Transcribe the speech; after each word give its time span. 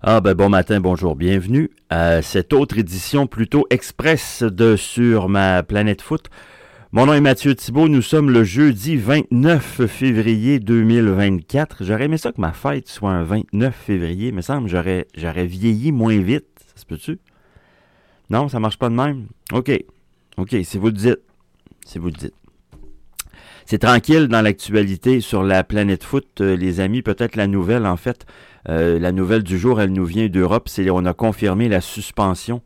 Ah 0.00 0.20
ben 0.20 0.34
bon 0.34 0.48
matin, 0.48 0.78
bonjour, 0.78 1.16
bienvenue 1.16 1.70
à 1.90 2.22
cette 2.22 2.52
autre 2.52 2.78
édition 2.78 3.26
plutôt 3.26 3.66
express 3.68 4.44
de 4.44 4.76
Sur 4.76 5.28
ma 5.28 5.64
planète 5.64 6.02
foot. 6.02 6.30
Mon 6.92 7.06
nom 7.06 7.14
est 7.14 7.20
Mathieu 7.20 7.56
Thibault, 7.56 7.88
nous 7.88 8.00
sommes 8.00 8.30
le 8.30 8.44
jeudi 8.44 8.96
29 8.96 9.86
février 9.86 10.60
2024. 10.60 11.82
J'aurais 11.82 12.04
aimé 12.04 12.16
ça 12.16 12.30
que 12.30 12.40
ma 12.40 12.52
fête 12.52 12.86
soit 12.86 13.10
un 13.10 13.24
29 13.24 13.74
février, 13.74 14.30
me 14.30 14.40
semble, 14.40 14.68
j'aurais, 14.68 15.08
j'aurais 15.16 15.46
vieilli 15.46 15.90
moins 15.90 16.20
vite, 16.20 16.46
ça 16.64 16.80
se 16.80 16.86
peut-tu? 16.86 17.18
Non, 18.30 18.48
ça 18.48 18.60
marche 18.60 18.78
pas 18.78 18.90
de 18.90 18.94
même? 18.94 19.26
OK, 19.52 19.72
OK, 20.36 20.56
si 20.62 20.78
vous 20.78 20.86
le 20.86 20.92
dites, 20.92 21.22
si 21.84 21.98
vous 21.98 22.06
le 22.06 22.12
dites. 22.12 22.34
C'est 23.66 23.80
tranquille 23.80 24.28
dans 24.28 24.42
l'actualité 24.42 25.20
sur 25.20 25.42
la 25.42 25.64
planète 25.64 26.02
foot, 26.02 26.40
euh, 26.40 26.56
les 26.56 26.80
amis. 26.80 27.02
Peut-être 27.02 27.36
la 27.36 27.46
nouvelle, 27.46 27.84
en 27.84 27.98
fait, 27.98 28.24
euh, 28.68 28.98
la 28.98 29.12
nouvelle 29.12 29.42
du 29.42 29.58
jour, 29.58 29.80
elle 29.80 29.92
nous 29.92 30.04
vient 30.04 30.28
d'Europe. 30.28 30.68
C'est 30.68 30.88
on 30.90 31.04
a 31.04 31.14
confirmé 31.14 31.68
la 31.68 31.80
suspension 31.80 32.62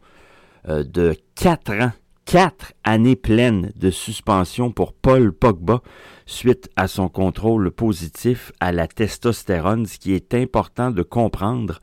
euh, 0.69 0.85
de 0.85 1.15
quatre 1.35 1.73
ans, 1.73 1.93
quatre 2.25 2.73
années 2.85 3.17
pleines 3.17 3.73
de 3.77 3.91
suspension 3.91 4.71
pour 4.71 4.93
Paul 4.93 5.33
Pogba 5.33 5.83
suite 6.27 6.71
à 6.77 6.89
son 6.89 7.09
contrôle 7.09 7.71
positif 7.71 8.53
à 8.61 8.73
la 8.73 8.87
testostérone. 8.87 9.87
Ce 9.87 9.99
qui 9.99 10.13
est 10.15 10.35
important 10.35 10.91
de 10.91 11.03
comprendre, 11.03 11.81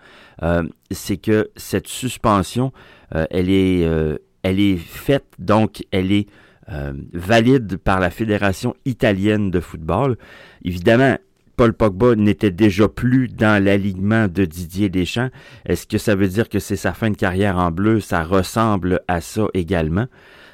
c'est 0.92 1.18
que 1.18 1.52
cette 1.58 1.88
suspension, 1.88 2.72
elle 3.12 3.50
est, 3.50 4.78
faite 4.78 5.28
donc, 5.38 5.84
elle 5.92 6.14
est 6.14 6.28
euh, 6.72 6.94
valide 7.14 7.78
par 7.78 8.00
la 8.00 8.12
Fédération 8.12 8.76
italienne 8.86 9.50
de 9.50 9.60
football. 9.60 10.18
Évidemment, 10.64 11.18
Paul 11.60 11.74
Pogba 11.74 12.16
n'était 12.16 12.52
déjà 12.52 12.88
plus 12.88 13.28
dans 13.28 13.62
l'alignement 13.62 14.30
de 14.30 14.46
Didier 14.46 14.88
Deschamps. 14.88 15.28
Est-ce 15.66 15.88
que 15.88 15.98
ça 15.98 16.16
veut 16.16 16.30
dire 16.30 16.48
que 16.48 16.58
c'est 16.58 16.78
sa 16.78 16.94
fin 16.94 17.12
de 17.12 17.18
carrière 17.18 17.58
en 17.58 17.70
bleu? 17.70 18.00
Ça 18.00 18.24
ressemble 18.24 19.02
à 19.10 19.20
ça 19.20 19.48
également. 19.54 20.06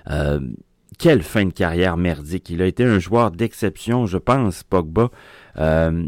Euh, 0.09 0.39
quelle 0.97 1.21
fin 1.21 1.45
de 1.45 1.53
carrière 1.53 1.95
merdique. 1.95 2.49
Il 2.49 2.59
a 2.59 2.65
été 2.65 2.83
un 2.83 2.97
joueur 2.97 3.29
d'exception, 3.29 4.07
je 4.07 4.17
pense, 4.17 4.63
Pogba. 4.63 5.11
Euh, 5.59 6.07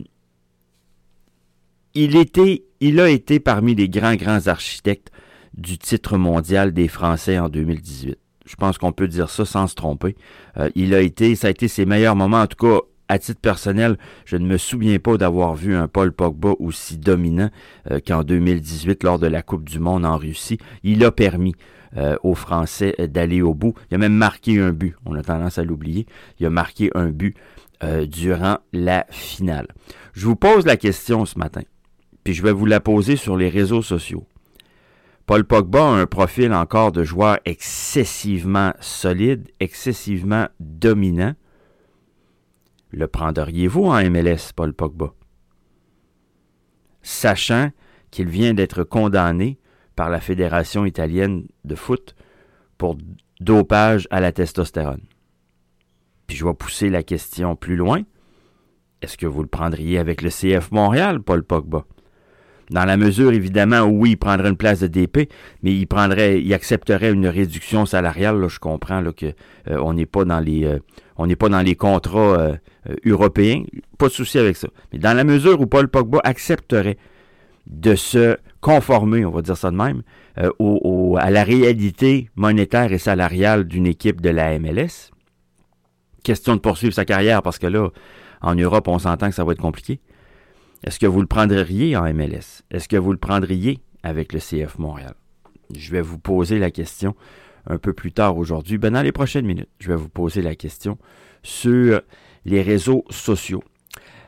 il, 1.93 2.15
était, 2.15 2.63
il 2.79 2.99
a 2.99 3.07
été 3.07 3.39
parmi 3.39 3.75
les 3.75 3.89
grands, 3.89 4.15
grands 4.15 4.47
architectes 4.47 5.11
du 5.53 5.77
titre 5.77 6.17
mondial 6.17 6.73
des 6.73 6.87
Français 6.87 7.37
en 7.37 7.49
2018. 7.49 8.17
Je 8.47 8.55
pense 8.55 8.79
qu'on 8.79 8.93
peut 8.93 9.07
dire 9.07 9.29
ça 9.29 9.45
sans 9.45 9.67
se 9.67 9.75
tromper. 9.75 10.15
Euh, 10.57 10.71
il 10.73 10.95
a 10.95 11.01
été, 11.01 11.35
ça 11.35 11.49
a 11.49 11.51
été 11.51 11.67
ses 11.67 11.85
meilleurs 11.85 12.15
moments, 12.15 12.41
en 12.41 12.47
tout 12.47 12.65
cas 12.65 12.79
à 13.09 13.19
titre 13.19 13.39
personnel, 13.39 13.97
je 14.25 14.37
ne 14.37 14.45
me 14.45 14.57
souviens 14.57 14.99
pas 14.99 15.17
d'avoir 15.17 15.55
vu 15.55 15.75
un 15.75 15.87
Paul 15.87 16.11
Pogba 16.11 16.53
aussi 16.59 16.97
dominant 16.97 17.49
euh, 17.91 17.99
qu'en 18.05 18.23
2018 18.23 19.03
lors 19.03 19.19
de 19.19 19.27
la 19.27 19.41
Coupe 19.41 19.67
du 19.67 19.79
Monde 19.79 20.05
en 20.05 20.17
Russie. 20.17 20.57
Il 20.83 21.03
a 21.05 21.11
permis 21.11 21.55
euh, 21.95 22.17
aux 22.23 22.35
Français 22.35 22.95
d'aller 23.09 23.41
au 23.41 23.53
bout. 23.53 23.73
Il 23.89 23.95
a 23.95 23.97
même 23.97 24.13
marqué 24.13 24.59
un 24.59 24.71
but. 24.71 24.95
On 25.05 25.15
a 25.15 25.23
tendance 25.23 25.57
à 25.57 25.63
l'oublier. 25.63 26.05
Il 26.39 26.45
a 26.45 26.49
marqué 26.49 26.89
un 26.95 27.09
but 27.09 27.35
durant 28.07 28.57
la 28.73 29.05
finale. 29.11 29.67
Je 30.13 30.25
vous 30.25 30.35
pose 30.35 30.65
la 30.65 30.77
question 30.77 31.25
ce 31.25 31.37
matin, 31.37 31.61
puis 32.23 32.33
je 32.33 32.41
vais 32.41 32.51
vous 32.51 32.65
la 32.65 32.79
poser 32.79 33.17
sur 33.17 33.37
les 33.37 33.49
réseaux 33.49 33.83
sociaux. 33.83 34.25
Paul 35.27 35.43
Pogba 35.43 35.81
a 35.81 35.91
un 35.91 36.05
profil 36.05 36.53
encore 36.53 36.93
de 36.93 37.03
joueur 37.03 37.37
excessivement 37.43 38.71
solide, 38.79 39.49
excessivement 39.59 40.47
dominant. 40.61 41.33
Le 42.91 43.07
prendriez-vous 43.07 43.85
en 43.85 44.09
MLS, 44.09 44.53
Paul 44.55 44.73
Pogba? 44.73 45.13
Sachant 47.01 47.71
qu'il 48.11 48.29
vient 48.29 48.53
d'être 48.53 48.83
condamné 48.83 49.59
par 49.95 50.09
la 50.09 50.21
Fédération 50.21 50.85
italienne 50.85 51.47
de 51.65 51.75
foot 51.75 52.15
pour 52.77 52.97
dopage 53.39 54.07
à 54.11 54.19
la 54.19 54.31
testostérone. 54.31 55.03
Puis 56.27 56.37
je 56.37 56.45
vais 56.45 56.53
pousser 56.53 56.89
la 56.89 57.03
question 57.03 57.55
plus 57.55 57.75
loin. 57.75 58.03
Est-ce 59.01 59.17
que 59.17 59.27
vous 59.27 59.41
le 59.41 59.47
prendriez 59.47 59.99
avec 59.99 60.21
le 60.21 60.29
CF 60.29 60.71
Montréal, 60.71 61.21
Paul 61.21 61.43
Pogba? 61.43 61.85
Dans 62.69 62.83
la 62.83 62.97
mesure, 62.97 63.31
évidemment, 63.31 63.81
où 63.81 64.01
oui, 64.01 64.11
il 64.11 64.17
prendrait 64.17 64.49
une 64.49 64.57
place 64.57 64.81
de 64.81 64.87
DP, 64.87 65.29
mais 65.63 65.73
il 65.73 65.87
prendrait, 65.87 66.41
il 66.41 66.53
accepterait 66.53 67.11
une 67.11 67.27
réduction 67.27 67.85
salariale. 67.85 68.39
Là, 68.39 68.49
je 68.49 68.59
comprends 68.59 68.99
là, 68.99 69.13
que 69.13 69.27
euh, 69.69 69.79
on 69.81 69.93
n'est 69.93 70.05
pas 70.05 70.25
dans 70.25 70.41
les, 70.41 70.65
euh, 70.65 70.79
on 71.15 71.27
n'est 71.27 71.37
pas 71.37 71.47
dans 71.47 71.61
les 71.61 71.75
contrats 71.75 72.37
euh, 72.37 72.55
européens. 73.05 73.63
Pas 73.97 74.07
de 74.07 74.13
souci 74.13 74.37
avec 74.37 74.57
ça. 74.57 74.67
Mais 74.91 74.99
dans 74.99 75.15
la 75.15 75.23
mesure 75.23 75.61
où 75.61 75.65
Paul 75.65 75.87
Pogba 75.87 76.19
accepterait 76.25 76.97
de 77.67 77.95
se 77.95 78.37
conformer, 78.59 79.23
on 79.25 79.31
va 79.31 79.41
dire 79.41 79.57
ça 79.57 79.71
de 79.71 79.75
même, 79.75 80.03
au, 80.59 81.17
à 81.19 81.31
la 81.31 81.43
réalité 81.43 82.29
monétaire 82.35 82.93
et 82.93 82.99
salariale 82.99 83.65
d'une 83.65 83.87
équipe 83.87 84.21
de 84.21 84.29
la 84.29 84.57
MLS. 84.59 85.11
Question 86.23 86.55
de 86.55 86.61
poursuivre 86.61 86.93
sa 86.93 87.05
carrière 87.05 87.41
parce 87.41 87.57
que 87.57 87.67
là, 87.67 87.89
en 88.41 88.55
Europe, 88.55 88.87
on 88.87 88.99
s'entend 88.99 89.29
que 89.29 89.35
ça 89.35 89.43
va 89.43 89.53
être 89.53 89.61
compliqué. 89.61 89.99
Est-ce 90.83 90.99
que 90.99 91.07
vous 91.07 91.21
le 91.21 91.27
prendriez 91.27 91.95
en 91.95 92.03
MLS? 92.13 92.63
Est-ce 92.71 92.87
que 92.87 92.97
vous 92.97 93.11
le 93.11 93.17
prendriez 93.17 93.79
avec 94.03 94.33
le 94.33 94.39
CF 94.39 94.77
Montréal? 94.77 95.13
Je 95.75 95.91
vais 95.91 96.01
vous 96.01 96.19
poser 96.19 96.59
la 96.59 96.71
question 96.71 97.15
un 97.69 97.77
peu 97.77 97.93
plus 97.93 98.11
tard 98.11 98.37
aujourd'hui. 98.37 98.77
Ben, 98.77 98.93
dans 98.93 99.01
les 99.01 99.11
prochaines 99.11 99.45
minutes, 99.45 99.69
je 99.79 99.89
vais 99.89 99.95
vous 99.95 100.09
poser 100.09 100.41
la 100.41 100.55
question 100.55 100.97
sur 101.43 102.01
les 102.45 102.61
réseaux 102.61 103.03
sociaux. 103.09 103.63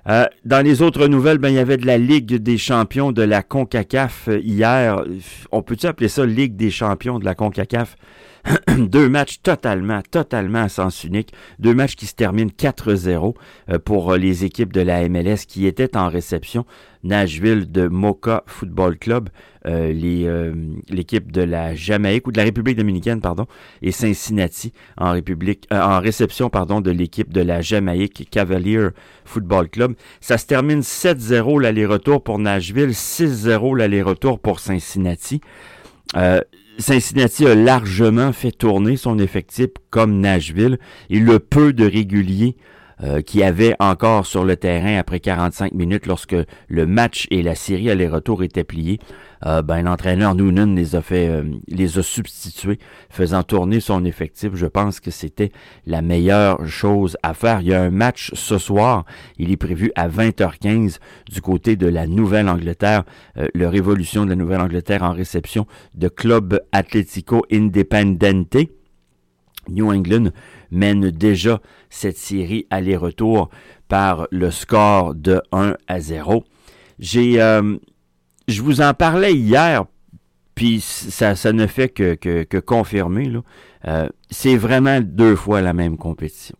Euh, 0.07 0.25
dans 0.45 0.65
les 0.65 0.81
autres 0.81 1.07
nouvelles, 1.07 1.37
ben, 1.37 1.49
il 1.49 1.55
y 1.55 1.59
avait 1.59 1.77
de 1.77 1.85
la 1.85 1.97
Ligue 1.97 2.35
des 2.35 2.57
champions 2.57 3.11
de 3.11 3.21
la 3.21 3.43
CONCACAF 3.43 4.29
hier. 4.41 5.03
On 5.51 5.61
peut-tu 5.61 5.85
appeler 5.85 6.09
ça 6.09 6.25
Ligue 6.25 6.55
des 6.55 6.71
champions 6.71 7.19
de 7.19 7.25
la 7.25 7.35
CONCACAF? 7.35 7.95
deux 8.77 9.09
matchs 9.09 9.41
totalement, 9.41 10.01
totalement 10.09 10.63
à 10.63 10.69
sens 10.69 11.03
unique. 11.03 11.33
Deux 11.59 11.73
matchs 11.73 11.95
qui 11.95 12.05
se 12.05 12.15
terminent 12.15 12.51
4-0 12.55 13.35
euh, 13.69 13.79
pour 13.79 14.11
euh, 14.11 14.17
les 14.17 14.45
équipes 14.45 14.73
de 14.73 14.81
la 14.81 15.07
MLS 15.09 15.45
qui 15.47 15.65
étaient 15.65 15.95
en 15.97 16.09
réception. 16.09 16.65
Nashville 17.03 17.71
de 17.71 17.87
Mocha 17.87 18.43
Football 18.45 18.97
Club, 18.97 19.29
euh, 19.65 19.93
l'équipe 20.89 21.31
de 21.31 21.41
la 21.41 21.73
Jamaïque 21.73 22.27
ou 22.27 22.33
de 22.33 22.37
la 22.37 22.43
République 22.43 22.75
dominicaine, 22.75 23.21
pardon, 23.21 23.45
et 23.81 23.93
Cincinnati 23.93 24.73
en 24.97 25.13
République, 25.13 25.65
en 25.71 26.01
réception, 26.01 26.49
pardon, 26.49 26.81
de 26.81 26.91
l'équipe 26.91 27.31
de 27.31 27.39
la 27.39 27.61
Jamaïque 27.61 28.27
Cavalier 28.29 28.89
Football 29.23 29.69
Club. 29.69 29.93
Ça 30.19 30.37
se 30.37 30.45
termine 30.45 30.81
7-0 30.81 31.61
l'aller-retour 31.61 32.21
pour 32.21 32.37
Nashville, 32.37 32.89
6-0 32.89 33.77
l'aller-retour 33.77 34.37
pour 34.37 34.59
Cincinnati. 34.59 35.39
Cincinnati 36.79 37.45
a 37.45 37.55
largement 37.55 38.31
fait 38.31 38.51
tourner 38.51 38.95
son 38.95 39.19
effectif 39.19 39.67
comme 39.89 40.21
Nashville 40.21 40.79
et 41.09 41.19
le 41.19 41.39
peu 41.39 41.73
de 41.73 41.85
réguliers 41.85 42.55
euh, 43.03 43.21
qui 43.21 43.43
avait 43.43 43.75
encore 43.79 44.25
sur 44.25 44.45
le 44.45 44.55
terrain 44.55 44.97
après 44.97 45.19
45 45.19 45.73
minutes 45.73 46.05
lorsque 46.05 46.35
le 46.67 46.85
match 46.85 47.27
et 47.31 47.43
la 47.43 47.55
série 47.55 47.89
aller-retour 47.89 48.43
étaient 48.43 48.63
pliés. 48.63 48.99
Euh, 49.45 49.61
ben, 49.61 49.83
l'entraîneur 49.83 50.35
Noonan 50.35 50.75
les 50.75 50.95
a 50.95 51.01
fait, 51.01 51.29
euh, 51.29 51.43
les 51.67 51.97
a 51.97 52.03
substitués, 52.03 52.79
faisant 53.09 53.43
tourner 53.43 53.79
son 53.79 54.03
effectif. 54.05 54.51
Je 54.53 54.65
pense 54.65 54.99
que 54.99 55.11
c'était 55.11 55.51
la 55.85 56.01
meilleure 56.01 56.65
chose 56.67 57.17
à 57.23 57.33
faire. 57.33 57.61
Il 57.61 57.67
y 57.67 57.73
a 57.73 57.81
un 57.81 57.89
match 57.89 58.31
ce 58.33 58.57
soir. 58.57 59.05
Il 59.37 59.51
est 59.51 59.57
prévu 59.57 59.91
à 59.95 60.09
20h15 60.09 60.99
du 61.31 61.41
côté 61.41 61.75
de 61.75 61.87
la 61.87 62.07
Nouvelle-Angleterre, 62.07 63.03
le 63.35 63.67
Révolution 63.67 64.25
de 64.25 64.29
la 64.29 64.35
Nouvelle-Angleterre 64.35 65.03
en 65.03 65.13
réception 65.13 65.65
de 65.95 66.07
Club 66.07 66.59
Atlético 66.71 67.45
Independente. 67.51 68.57
New 69.69 69.91
England 69.91 70.31
mène 70.71 71.11
déjà 71.11 71.61
cette 71.89 72.17
série 72.17 72.65
aller-retour 72.69 73.49
par 73.87 74.27
le 74.31 74.51
score 74.51 75.15
de 75.15 75.41
1 75.51 75.75
à 75.87 75.99
0. 75.99 76.43
J'ai, 76.99 77.41
euh, 77.41 77.77
je 78.49 78.61
vous 78.61 78.81
en 78.81 78.93
parlais 78.93 79.33
hier, 79.33 79.85
puis 80.55 80.81
ça, 80.81 81.35
ça 81.35 81.53
ne 81.53 81.67
fait 81.67 81.89
que, 81.89 82.15
que, 82.15 82.59
confirmer. 82.59 83.31
Euh, 83.87 84.09
c'est 84.29 84.57
vraiment 84.57 84.99
deux 85.01 85.35
fois 85.35 85.61
la 85.61 85.73
même 85.73 85.97
compétition 85.97 86.55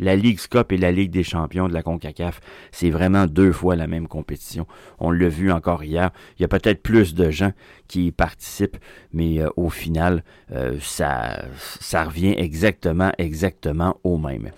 la 0.00 0.16
Ligue 0.16 0.40
Cup 0.48 0.72
et 0.72 0.78
la 0.78 0.90
Ligue 0.90 1.10
des 1.10 1.22
champions 1.22 1.68
de 1.68 1.74
la 1.74 1.82
CONCACAF, 1.82 2.40
c'est 2.72 2.88
vraiment 2.88 3.26
deux 3.26 3.52
fois 3.52 3.76
la 3.76 3.86
même 3.86 4.08
compétition. 4.08 4.66
On 4.98 5.10
l'a 5.10 5.28
vu 5.28 5.52
encore 5.52 5.84
hier. 5.84 6.10
Il 6.38 6.42
y 6.42 6.44
a 6.46 6.48
peut-être 6.48 6.82
plus 6.82 7.14
de 7.14 7.30
gens 7.30 7.52
qui 7.86 8.10
participent, 8.10 8.78
mais 9.12 9.40
euh, 9.40 9.50
au 9.56 9.68
final, 9.68 10.24
euh, 10.52 10.78
ça, 10.80 11.44
ça 11.80 12.04
revient 12.04 12.34
exactement, 12.38 13.12
exactement 13.18 13.98
au 14.02 14.16
même. 14.16 14.50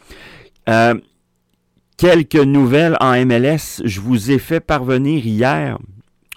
Quelques 1.97 2.35
nouvelles 2.37 2.97
en 3.01 3.13
MLS. 3.27 3.83
Je 3.85 4.01
vous 4.01 4.31
ai 4.31 4.39
fait 4.39 4.61
parvenir 4.61 5.27
hier 5.27 5.79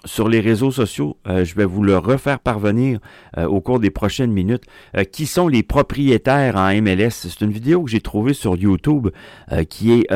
sur 0.06 0.28
les 0.28 0.40
réseaux 0.40 0.70
sociaux. 0.70 1.16
je 1.26 1.54
vais 1.54 1.64
vous 1.64 1.82
le 1.82 1.98
refaire 1.98 2.38
parvenir 2.38 2.98
au 3.36 3.60
cours 3.60 3.80
des 3.80 3.90
prochaines 3.90 4.32
minutes. 4.32 4.64
qui 5.12 5.26
sont 5.26 5.48
les 5.48 5.62
propriétaires 5.62 6.56
en 6.56 6.72
MLS? 6.80 7.10
C'est 7.10 7.40
une 7.42 7.50
vidéo 7.50 7.82
que 7.82 7.90
j'ai 7.90 8.00
trouvée 8.00 8.32
sur 8.32 8.56
YouTube 8.56 9.08
qui, 9.68 9.92
est, 9.92 10.06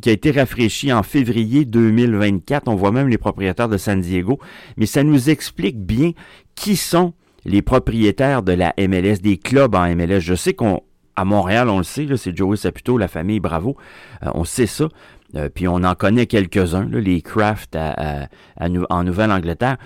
qui 0.00 0.08
a 0.08 0.12
été 0.12 0.30
rafraîchie 0.30 0.92
en 0.92 1.02
février 1.02 1.64
2024. 1.64 2.68
On 2.68 2.76
voit 2.76 2.92
même 2.92 3.08
les 3.08 3.18
propriétaires 3.18 3.68
de 3.68 3.76
San 3.76 4.00
Diego. 4.00 4.38
Mais 4.76 4.86
ça 4.86 5.02
nous 5.02 5.30
explique 5.30 5.78
bien 5.78 6.12
qui 6.54 6.76
sont 6.76 7.14
les 7.44 7.62
propriétaires 7.62 8.42
de 8.42 8.52
la 8.52 8.74
MLS, 8.78 9.20
des 9.22 9.36
clubs 9.36 9.74
en 9.74 9.94
MLS. 9.94 10.20
Je 10.20 10.34
sais 10.34 10.54
qu'on 10.54 10.82
à 11.18 11.24
Montréal, 11.24 11.68
on 11.68 11.78
le 11.78 11.84
sait, 11.84 12.06
c'est 12.16 12.36
Joey 12.36 12.56
Saputo, 12.56 12.98
la 12.98 13.08
famille 13.08 13.40
Bravo. 13.40 13.76
on 14.22 14.44
sait 14.44 14.66
ça. 14.66 14.88
Euh, 15.34 15.50
puis 15.54 15.68
on 15.68 15.84
en 15.84 15.94
connaît 15.94 16.26
quelques-uns, 16.26 16.88
les 16.90 17.20
Kraft 17.20 17.76
en 17.76 19.04
Nouvelle-Angleterre. 19.04 19.76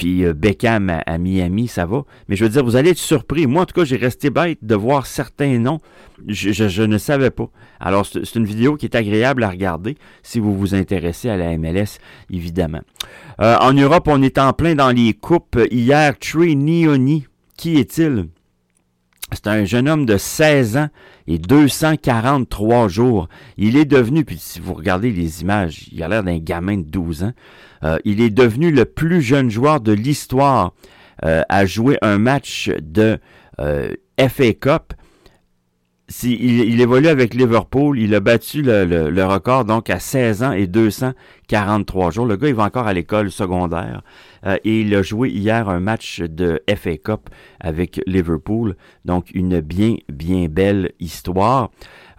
Puis 0.00 0.24
euh, 0.24 0.32
Beckham 0.32 1.02
à, 1.04 1.18
Miami, 1.18 1.68
ça 1.68 1.84
va. 1.84 2.04
Mais 2.26 2.34
je 2.34 2.44
veux 2.44 2.48
dire, 2.50 2.64
vous 2.64 2.76
allez 2.76 2.88
être 2.88 2.96
surpris. 2.96 3.46
Moi, 3.46 3.60
en 3.60 3.66
tout 3.66 3.74
cas, 3.74 3.84
j'ai 3.84 3.98
resté 3.98 4.30
bête 4.30 4.56
de 4.62 4.74
voir 4.74 5.04
certains 5.04 5.58
noms. 5.58 5.78
Je, 6.26 6.82
ne 6.84 6.96
savais 6.96 7.30
pas. 7.30 7.50
Alors, 7.80 8.06
c'est 8.06 8.34
une 8.34 8.46
vidéo 8.46 8.76
qui 8.76 8.86
est 8.86 8.94
agréable 8.94 9.44
à 9.44 9.50
regarder 9.50 9.98
si 10.22 10.40
vous 10.40 10.56
vous 10.56 10.74
intéressez 10.74 11.28
à 11.28 11.36
la 11.36 11.54
MLS, 11.58 11.98
évidemment. 12.30 12.80
Euh, 13.42 13.58
en 13.60 13.74
Europe, 13.74 14.08
on 14.08 14.22
est 14.22 14.38
en 14.38 14.54
plein 14.54 14.74
dans 14.74 14.90
les 14.90 15.12
coupes. 15.12 15.58
Hier, 15.70 16.18
Trey 16.18 16.54
Nioni, 16.54 17.26
qui 17.58 17.76
est-il? 17.76 18.28
C'est 19.32 19.46
un 19.46 19.64
jeune 19.64 19.88
homme 19.88 20.06
de 20.06 20.16
16 20.16 20.76
ans 20.76 20.88
et 21.26 21.38
243 21.38 22.88
jours. 22.88 23.28
Il 23.56 23.76
est 23.76 23.84
devenu, 23.84 24.24
puis 24.24 24.38
si 24.38 24.60
vous 24.60 24.74
regardez 24.74 25.10
les 25.10 25.42
images, 25.42 25.88
il 25.92 26.02
a 26.02 26.08
l'air 26.08 26.24
d'un 26.24 26.38
gamin 26.38 26.78
de 26.78 26.82
12 26.82 27.24
ans. 27.24 27.32
Euh, 27.84 27.98
il 28.04 28.20
est 28.20 28.30
devenu 28.30 28.70
le 28.70 28.84
plus 28.84 29.22
jeune 29.22 29.50
joueur 29.50 29.80
de 29.80 29.92
l'histoire 29.92 30.72
euh, 31.24 31.42
à 31.48 31.66
jouer 31.66 31.96
un 32.02 32.18
match 32.18 32.70
de 32.80 33.18
euh, 33.60 33.94
FA 34.18 34.52
Cup 34.52 34.94
il, 36.24 36.80
évolue 36.80 37.08
avec 37.08 37.34
Liverpool. 37.34 37.98
Il 37.98 38.14
a 38.14 38.20
battu 38.20 38.62
le, 38.62 39.24
record 39.24 39.64
donc 39.64 39.90
à 39.90 40.00
16 40.00 40.42
ans 40.42 40.52
et 40.52 40.66
243 40.66 42.10
jours. 42.10 42.26
Le 42.26 42.36
gars, 42.36 42.48
il 42.48 42.54
va 42.54 42.64
encore 42.64 42.86
à 42.86 42.92
l'école 42.92 43.30
secondaire. 43.30 44.02
Euh, 44.46 44.56
et 44.64 44.80
il 44.80 44.94
a 44.94 45.02
joué 45.02 45.28
hier 45.28 45.68
un 45.68 45.80
match 45.80 46.20
de 46.20 46.62
FA 46.74 46.96
Cup 46.96 47.30
avec 47.60 48.00
Liverpool. 48.06 48.76
Donc, 49.04 49.30
une 49.34 49.60
bien, 49.60 49.96
bien 50.08 50.46
belle 50.48 50.92
histoire. 50.98 51.70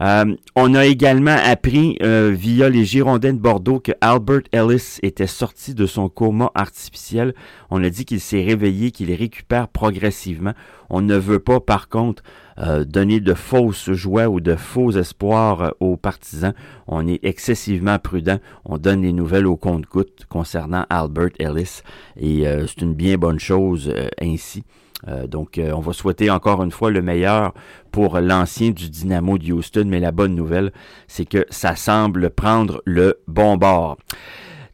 Euh, 0.02 0.36
on 0.56 0.74
a 0.74 0.86
également 0.86 1.38
appris 1.44 1.98
euh, 2.02 2.34
via 2.36 2.70
les 2.70 2.86
Girondins 2.86 3.34
de 3.34 3.40
Bordeaux 3.40 3.80
que 3.80 3.92
Albert 4.02 4.42
Ellis 4.52 4.98
était 5.04 5.28
sorti 5.28 5.76
de 5.76 5.86
son 5.86 6.10
coma 6.10 6.50
artificiel. 6.56 7.36
On 7.70 7.84
a 7.84 7.90
dit 7.90 8.06
qu'il 8.06 8.20
s'est 8.20 8.44
réveillé, 8.44 8.90
qu'il 8.90 9.14
récupère 9.14 9.68
progressivement. 9.68 10.54
On 10.90 11.02
ne 11.02 11.16
veut 11.16 11.40
pas, 11.40 11.60
par 11.60 11.88
contre, 11.88 12.24
euh, 12.58 12.84
donner 12.84 13.20
de 13.20 13.34
fausses 13.34 13.92
joies 13.92 14.28
ou 14.28 14.40
de 14.40 14.56
faux 14.56 14.92
espoirs 14.92 15.74
aux 15.80 15.98
partisans. 15.98 16.54
On 16.88 17.08
est 17.08 17.20
excessivement 17.24 18.00
prudent. 18.00 18.40
On 18.66 18.78
donne 18.78 19.02
les 19.02 19.14
nouvelles 19.14 19.48
au 19.48 19.58
compte-gouttes 19.58 20.26
concernant 20.30 20.86
Albert 20.90 21.32
Ellis. 21.40 21.82
Et 22.18 22.46
c'est 22.68 22.82
une 22.82 22.94
bien 22.94 23.18
bonne 23.18 23.40
chose 23.40 23.94
ainsi. 24.22 24.64
Euh, 25.08 25.28
donc, 25.28 25.58
euh, 25.58 25.72
on 25.72 25.80
va 25.80 25.94
souhaiter 25.94 26.30
encore 26.30 26.64
une 26.64 26.72
fois 26.72 26.92
le 26.92 27.02
meilleur 27.02 27.54
pour 27.92 28.20
l'ancien 28.20 28.72
du 28.72 28.90
Dynamo 28.90 29.38
de 29.38 29.52
Houston, 29.52 29.86
mais 29.88 30.00
la 30.00 30.12
bonne 30.12 30.36
nouvelle, 30.36 30.72
c'est 31.08 31.26
que 31.26 31.46
ça 31.50 31.76
semble 31.76 32.30
prendre 32.30 32.82
le 32.86 33.20
bon 33.28 33.58
bord. 33.58 33.98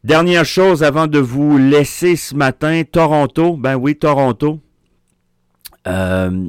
Dernière 0.04 0.44
chose 0.44 0.82
avant 0.82 1.06
de 1.06 1.18
vous 1.18 1.58
laisser 1.58 2.16
ce 2.16 2.34
matin, 2.34 2.82
Toronto, 2.90 3.56
ben 3.56 3.76
oui, 3.76 3.96
Toronto 3.96 4.60
euh, 5.86 6.48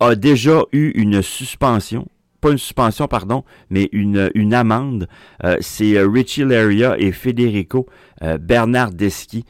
a 0.00 0.14
déjà 0.14 0.62
eu 0.72 0.90
une 0.94 1.22
suspension 1.22 2.06
pas 2.40 2.50
une 2.50 2.58
suspension, 2.58 3.06
pardon, 3.06 3.44
mais 3.68 3.88
une, 3.92 4.30
une 4.34 4.54
amende. 4.54 5.08
Euh, 5.44 5.56
c'est 5.60 5.96
euh, 5.96 6.08
Richie 6.08 6.44
Laria 6.44 6.98
et 6.98 7.12
Federico 7.12 7.86
euh, 8.22 8.38
Bernardeschi 8.38 9.44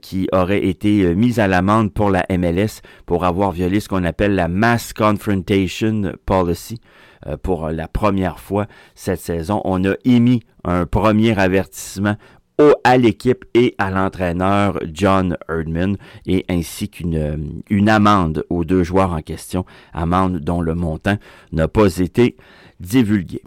qui 0.00 0.28
auraient 0.32 0.64
été 0.66 1.14
mis 1.14 1.40
à 1.40 1.48
l'amende 1.48 1.92
pour 1.92 2.10
la 2.10 2.24
MLS 2.30 2.82
pour 3.06 3.24
avoir 3.24 3.52
violé 3.52 3.80
ce 3.80 3.88
qu'on 3.88 4.04
appelle 4.04 4.34
la 4.34 4.46
Mass 4.48 4.92
Confrontation 4.92 6.12
Policy. 6.24 6.78
pour 7.42 7.70
la 7.70 7.88
première 7.88 8.38
fois 8.38 8.66
cette 8.94 9.20
saison, 9.20 9.60
on 9.64 9.84
a 9.84 9.94
émis 10.04 10.42
un 10.64 10.86
premier 10.86 11.36
avertissement 11.38 12.16
à 12.84 12.96
l'équipe 12.96 13.44
et 13.54 13.74
à 13.78 13.90
l'entraîneur 13.90 14.78
John 14.92 15.36
Erdman 15.48 15.96
et 16.26 16.44
ainsi 16.48 16.88
qu'une 16.88 17.62
une 17.70 17.88
amende 17.88 18.44
aux 18.50 18.64
deux 18.64 18.82
joueurs 18.82 19.12
en 19.12 19.22
question, 19.22 19.64
amende 19.92 20.38
dont 20.38 20.60
le 20.60 20.74
montant 20.74 21.18
n'a 21.52 21.68
pas 21.68 21.98
été 21.98 22.36
divulgué. 22.80 23.42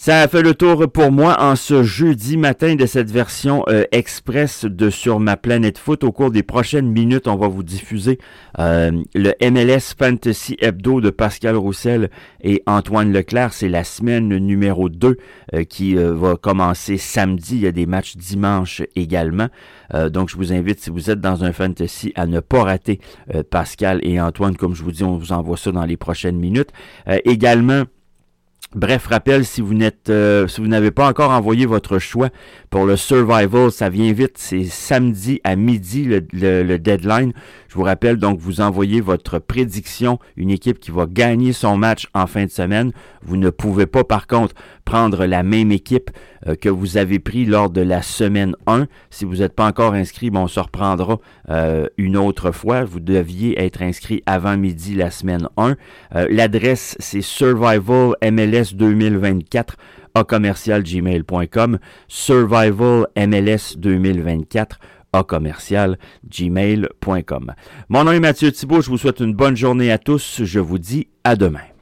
Ça 0.00 0.20
a 0.20 0.28
fait 0.28 0.42
le 0.42 0.54
tour 0.54 0.88
pour 0.92 1.10
moi 1.10 1.42
en 1.42 1.56
ce 1.56 1.82
jeudi 1.82 2.36
matin 2.36 2.76
de 2.76 2.86
cette 2.86 3.10
version 3.10 3.64
euh, 3.68 3.82
express 3.90 4.64
de 4.64 4.90
Sur 4.90 5.18
ma 5.18 5.36
planète 5.36 5.76
foot. 5.76 6.04
Au 6.04 6.12
cours 6.12 6.30
des 6.30 6.44
prochaines 6.44 6.88
minutes, 6.88 7.26
on 7.26 7.34
va 7.34 7.48
vous 7.48 7.64
diffuser 7.64 8.20
euh, 8.60 8.92
le 9.16 9.32
MLS 9.50 9.96
Fantasy 9.98 10.56
Hebdo 10.60 11.00
de 11.00 11.10
Pascal 11.10 11.56
Roussel 11.56 12.10
et 12.44 12.62
Antoine 12.66 13.12
Leclerc. 13.12 13.52
C'est 13.52 13.68
la 13.68 13.82
semaine 13.82 14.28
numéro 14.28 14.88
2 14.88 15.16
euh, 15.54 15.64
qui 15.64 15.96
va 15.96 16.36
commencer 16.36 16.96
samedi. 16.96 17.56
Il 17.56 17.62
y 17.62 17.66
a 17.66 17.72
des 17.72 17.86
matchs 17.86 18.16
dimanche 18.16 18.82
également. 18.94 19.48
donc, 20.10 20.28
je 20.28 20.36
vous 20.36 20.52
invite, 20.52 20.78
si 20.78 20.90
vous 20.90 21.10
êtes 21.10 21.20
dans 21.20 21.42
un 21.42 21.52
fantasy, 21.52 22.12
à 22.14 22.26
ne 22.26 22.38
pas 22.38 22.62
rater 22.62 23.00
Pascal 23.50 23.98
et 24.04 24.20
Antoine. 24.20 24.56
Comme 24.56 24.76
je 24.76 24.84
vous 24.84 24.92
dis, 24.92 25.02
on 25.02 25.16
vous 25.16 25.32
envoie 25.32 25.56
ça 25.56 25.72
dans 25.72 25.84
les 25.84 25.96
prochaines 25.96 26.36
minutes. 26.36 26.70
également, 27.24 27.82
Bref, 28.74 29.06
rappel, 29.06 29.46
si 29.46 29.62
vous 29.62 29.72
n'êtes, 29.72 30.10
euh, 30.10 30.46
si 30.46 30.60
vous 30.60 30.66
n'avez 30.66 30.90
pas 30.90 31.08
encore 31.08 31.30
envoyé 31.30 31.64
votre 31.64 31.98
choix 31.98 32.28
pour 32.68 32.84
le 32.84 32.96
survival, 32.96 33.72
ça 33.72 33.88
vient 33.88 34.12
vite. 34.12 34.34
C'est 34.36 34.64
samedi 34.64 35.40
à 35.42 35.56
midi 35.56 36.04
le, 36.04 36.76
deadline. 36.76 37.32
Je 37.68 37.74
vous 37.74 37.82
rappelle 37.82 38.16
donc, 38.16 38.38
vous 38.40 38.60
envoyez 38.60 39.00
votre 39.00 39.38
prédiction, 39.38 40.18
une 40.36 40.50
équipe 40.50 40.80
qui 40.80 40.90
va 40.90 41.06
gagner 41.06 41.52
son 41.52 41.76
match 41.76 42.08
en 42.14 42.26
fin 42.26 42.44
de 42.46 42.50
semaine. 42.50 42.92
Vous 43.22 43.36
ne 43.36 43.50
pouvez 43.50 43.86
pas, 43.86 44.04
par 44.04 44.26
contre, 44.26 44.54
prendre 44.86 45.26
la 45.26 45.42
même 45.42 45.70
équipe 45.70 46.10
euh, 46.46 46.54
que 46.54 46.70
vous 46.70 46.96
avez 46.96 47.18
pris 47.18 47.44
lors 47.44 47.68
de 47.68 47.82
la 47.82 48.00
semaine 48.00 48.56
1. 48.66 48.86
Si 49.10 49.26
vous 49.26 49.36
n'êtes 49.36 49.54
pas 49.54 49.66
encore 49.66 49.92
inscrit, 49.92 50.30
bon, 50.30 50.44
on 50.44 50.48
se 50.48 50.60
reprendra 50.60 51.18
euh, 51.50 51.86
une 51.98 52.16
autre 52.16 52.52
fois. 52.52 52.84
Vous 52.84 53.00
deviez 53.00 53.62
être 53.62 53.82
inscrit 53.82 54.22
avant 54.24 54.56
midi 54.56 54.94
la 54.94 55.10
semaine 55.10 55.48
1. 55.58 55.76
L'adresse, 56.30 56.96
c'est 56.98 57.22
survival 57.22 58.14
MLS 58.22 58.74
2024 58.74 59.76
à 60.14 60.24
commercial 60.24 60.82
gmail.com, 60.82 61.78
survival 62.08 63.06
MLS 63.16 63.76
2024 63.76 64.78
à. 67.00 67.54
Mon 67.88 68.04
nom 68.04 68.12
est 68.12 68.20
Mathieu 68.20 68.52
Thibault, 68.52 68.82
je 68.82 68.90
vous 68.90 68.98
souhaite 68.98 69.20
une 69.20 69.34
bonne 69.34 69.56
journée 69.56 69.90
à 69.90 69.98
tous, 69.98 70.42
je 70.44 70.60
vous 70.60 70.78
dis 70.78 71.08
à 71.24 71.36
demain. 71.36 71.77